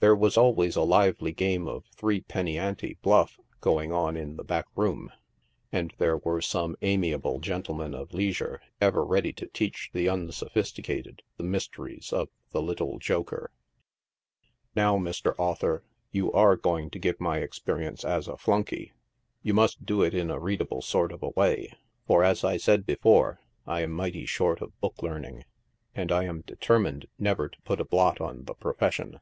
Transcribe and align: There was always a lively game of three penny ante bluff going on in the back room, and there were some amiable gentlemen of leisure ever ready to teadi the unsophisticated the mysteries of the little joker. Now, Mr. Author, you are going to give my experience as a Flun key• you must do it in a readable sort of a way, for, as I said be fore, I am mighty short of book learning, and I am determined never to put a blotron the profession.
There 0.00 0.14
was 0.14 0.36
always 0.36 0.76
a 0.76 0.82
lively 0.82 1.32
game 1.32 1.66
of 1.66 1.86
three 1.96 2.20
penny 2.20 2.58
ante 2.58 2.98
bluff 3.00 3.40
going 3.62 3.90
on 3.90 4.18
in 4.18 4.36
the 4.36 4.44
back 4.44 4.66
room, 4.76 5.10
and 5.72 5.94
there 5.96 6.18
were 6.18 6.42
some 6.42 6.76
amiable 6.82 7.40
gentlemen 7.40 7.94
of 7.94 8.12
leisure 8.12 8.60
ever 8.82 9.02
ready 9.02 9.32
to 9.32 9.46
teadi 9.46 9.90
the 9.94 10.10
unsophisticated 10.10 11.22
the 11.38 11.42
mysteries 11.42 12.12
of 12.12 12.28
the 12.50 12.60
little 12.60 12.98
joker. 12.98 13.50
Now, 14.76 14.98
Mr. 14.98 15.34
Author, 15.38 15.82
you 16.12 16.30
are 16.32 16.54
going 16.58 16.90
to 16.90 16.98
give 16.98 17.18
my 17.18 17.38
experience 17.38 18.04
as 18.04 18.28
a 18.28 18.32
Flun 18.36 18.64
key• 18.66 18.92
you 19.42 19.54
must 19.54 19.86
do 19.86 20.02
it 20.02 20.12
in 20.12 20.30
a 20.30 20.38
readable 20.38 20.82
sort 20.82 21.12
of 21.12 21.22
a 21.22 21.30
way, 21.30 21.72
for, 22.06 22.22
as 22.22 22.44
I 22.44 22.58
said 22.58 22.84
be 22.84 22.96
fore, 22.96 23.40
I 23.66 23.80
am 23.80 23.92
mighty 23.92 24.26
short 24.26 24.60
of 24.60 24.78
book 24.82 25.02
learning, 25.02 25.46
and 25.94 26.12
I 26.12 26.24
am 26.24 26.42
determined 26.42 27.06
never 27.18 27.48
to 27.48 27.58
put 27.62 27.80
a 27.80 27.86
blotron 27.86 28.44
the 28.44 28.52
profession. 28.52 29.18